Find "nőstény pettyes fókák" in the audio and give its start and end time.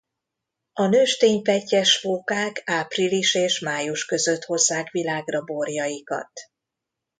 0.87-2.61